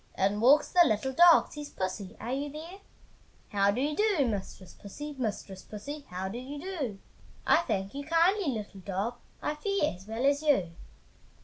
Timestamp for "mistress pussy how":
5.19-6.27